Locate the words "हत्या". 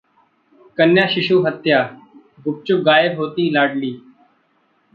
1.45-1.81